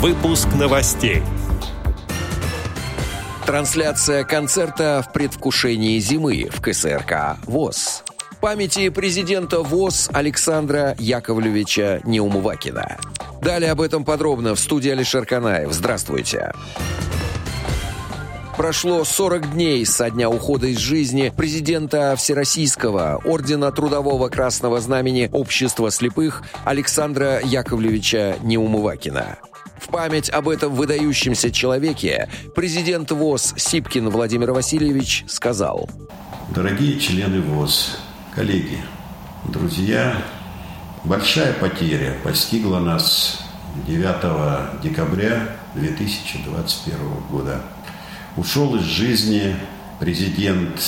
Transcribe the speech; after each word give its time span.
Выпуск 0.00 0.48
новостей. 0.58 1.22
Трансляция 3.44 4.24
концерта 4.24 5.04
в 5.06 5.12
предвкушении 5.12 5.98
зимы 5.98 6.48
в 6.50 6.62
КСРК 6.62 7.36
ВОЗ. 7.44 8.04
Памяти 8.40 8.88
президента 8.88 9.60
ВОЗ 9.60 10.08
Александра 10.14 10.96
Яковлевича 10.98 12.00
Неумывакина. 12.04 12.96
Далее 13.42 13.72
об 13.72 13.82
этом 13.82 14.06
подробно 14.06 14.54
в 14.54 14.58
студии 14.58 14.90
Алишер 14.90 15.26
Канаев. 15.26 15.70
Здравствуйте. 15.70 16.54
Прошло 18.56 19.04
40 19.04 19.52
дней 19.52 19.84
со 19.84 20.08
дня 20.08 20.30
ухода 20.30 20.68
из 20.68 20.78
жизни 20.78 21.30
президента 21.36 22.16
Всероссийского 22.16 23.20
Ордена 23.26 23.70
Трудового 23.70 24.30
Красного 24.30 24.80
Знамени 24.80 25.28
Общества 25.30 25.90
слепых 25.90 26.42
Александра 26.64 27.40
Яковлевича 27.44 28.36
Неумывакина. 28.42 29.36
Память 29.90 30.30
об 30.30 30.48
этом 30.48 30.74
выдающемся 30.74 31.50
человеке 31.50 32.28
президент 32.54 33.10
ВОЗ 33.10 33.54
Сипкин 33.56 34.08
Владимир 34.08 34.52
Васильевич 34.52 35.24
сказал. 35.26 35.88
Дорогие 36.50 36.98
члены 37.00 37.40
ВОЗ, 37.40 37.98
коллеги, 38.34 38.78
друзья, 39.44 40.16
большая 41.04 41.52
потеря 41.54 42.16
постигла 42.22 42.78
нас 42.78 43.42
9 43.86 44.80
декабря 44.80 45.56
2021 45.74 46.98
года. 47.30 47.60
Ушел 48.36 48.76
из 48.76 48.82
жизни 48.82 49.56
президент 49.98 50.80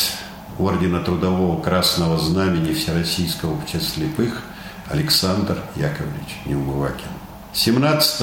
Ордена 0.59 1.01
Трудового 1.01 1.60
Красного 1.60 2.19
Знамени 2.19 2.73
Всероссийского 2.73 3.55
общества 3.55 3.80
слепых 3.80 4.43
Александр 4.88 5.59
Яковлевич 5.77 6.38
Неумывакин. 6.46 7.09
17 7.52 8.23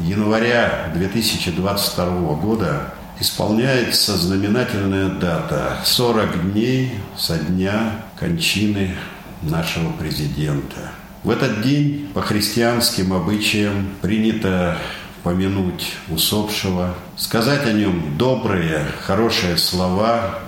января 0.00 0.90
2022 0.94 2.34
года 2.34 2.94
исполняется 3.20 4.16
знаменательная 4.16 5.08
дата– 5.08 5.78
40 5.84 6.52
дней 6.52 6.92
со 7.16 7.36
дня 7.38 7.92
кончины 8.18 8.94
нашего 9.42 9.90
президента. 9.92 10.90
В 11.24 11.30
этот 11.30 11.62
день 11.62 12.10
по 12.14 12.22
христианским 12.22 13.12
обычаям 13.12 13.88
принято 14.00 14.78
помянуть 15.24 15.92
усопшего, 16.08 16.94
сказать 17.16 17.66
о 17.66 17.72
нем 17.72 18.16
добрые, 18.16 18.84
хорошие 19.04 19.56
слова. 19.56 20.38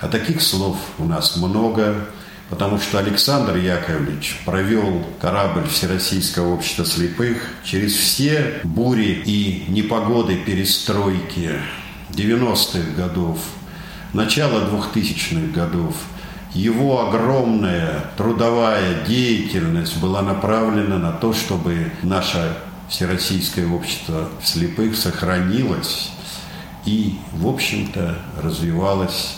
А 0.00 0.08
таких 0.08 0.42
слов 0.42 0.76
у 0.98 1.04
нас 1.04 1.36
много– 1.36 1.94
потому 2.50 2.78
что 2.80 2.98
Александр 2.98 3.56
Яковлевич 3.56 4.40
провел 4.44 5.04
корабль 5.20 5.68
Всероссийского 5.68 6.54
общества 6.54 6.84
слепых 6.84 7.42
через 7.64 7.94
все 7.94 8.60
бури 8.64 9.22
и 9.24 9.64
непогоды 9.68 10.36
перестройки 10.36 11.60
90-х 12.10 12.90
годов, 12.96 13.38
начала 14.12 14.68
2000-х 14.70 15.52
годов. 15.52 15.94
Его 16.54 17.06
огромная 17.06 18.06
трудовая 18.16 19.04
деятельность 19.06 19.98
была 19.98 20.22
направлена 20.22 20.98
на 20.98 21.12
то, 21.12 21.32
чтобы 21.34 21.92
наше 22.02 22.56
Всероссийское 22.88 23.68
общество 23.68 24.30
слепых 24.42 24.96
сохранилось 24.96 26.10
и, 26.86 27.18
в 27.34 27.46
общем-то, 27.46 28.16
развивалось 28.42 29.36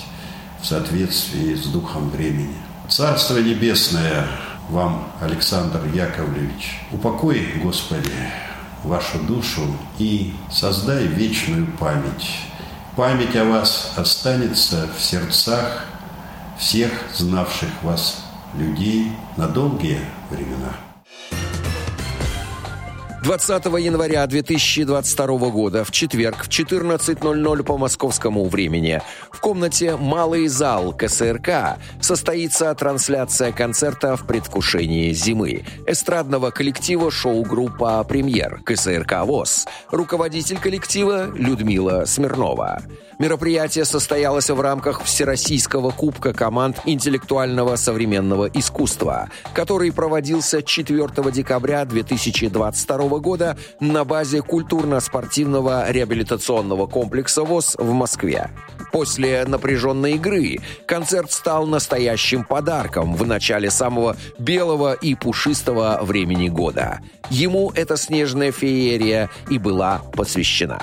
в 0.63 0.67
соответствии 0.67 1.57
с 1.57 1.65
духом 1.65 2.11
времени. 2.11 2.70
Царство 2.91 3.39
Небесное 3.39 4.27
вам, 4.69 5.07
Александр 5.21 5.79
Яковлевич, 5.95 6.81
упокой, 6.91 7.47
Господи, 7.63 8.11
вашу 8.83 9.21
душу 9.21 9.63
и 9.99 10.35
создай 10.51 11.07
вечную 11.07 11.69
память. 11.79 12.41
Память 12.97 13.37
о 13.37 13.45
вас 13.45 13.93
останется 13.95 14.89
в 14.99 15.01
сердцах 15.01 15.85
всех 16.59 16.91
знавших 17.15 17.71
вас 17.83 18.25
людей 18.55 19.13
на 19.37 19.47
долгие 19.47 20.01
времена. 20.29 20.90
20 23.23 23.67
января 23.81 24.27
2022 24.27 25.51
года 25.51 25.85
в 25.85 25.91
четверг 25.91 26.45
в 26.45 26.49
14.00 26.49 27.63
по 27.65 27.77
московскому 27.77 28.49
времени. 28.49 29.03
В 29.31 29.41
комнате 29.41 29.97
«Малый 29.97 30.49
зал» 30.49 30.95
КСРК 30.95 31.77
состоится 32.01 32.75
трансляция 32.75 33.53
концерта 33.53 34.17
в 34.17 34.27
предвкушении 34.27 35.13
зимы. 35.13 35.65
Эстрадного 35.87 36.51
коллектива 36.51 37.11
шоу-группа 37.11 38.03
«Премьер» 38.05 38.63
КСРК 38.65 39.25
ВОЗ, 39.25 39.67
руководитель 39.91 40.59
коллектива 40.59 41.31
Людмила 41.35 42.07
Смирнова. 42.07 42.83
Мероприятие 43.19 43.85
состоялось 43.85 44.49
в 44.49 44.59
рамках 44.59 45.03
Всероссийского 45.03 45.91
кубка 45.91 46.33
команд 46.33 46.81
интеллектуального 46.87 47.77
современного 47.77 48.47
искусства, 48.47 49.29
который 49.53 49.93
проводился 49.93 50.63
4 50.63 51.31
декабря 51.31 51.85
2022 51.85 53.10
года 53.19 53.57
на 53.81 54.05
базе 54.05 54.43
культурно-спортивного 54.43 55.91
реабилитационного 55.91 56.87
комплекса 56.87 57.43
ВОЗ 57.43 57.77
в 57.79 57.93
Москве. 57.93 58.51
После 58.93 59.45
напряженной 59.47 60.13
игры 60.13 60.59
концерт 60.87 61.31
стал 61.33 61.67
настоящим 61.67 62.45
подарком 62.45 63.15
в 63.15 63.27
начале 63.27 63.71
самого 63.71 64.17
белого 64.39 64.95
и 64.95 65.15
пушистого 65.15 66.01
времени 66.03 66.49
года. 66.49 67.01
Ему 67.31 67.73
эта 67.75 67.97
снежная 67.97 68.53
феерия 68.53 69.31
и 69.49 69.59
была 69.59 70.03
посвящена. 70.13 70.83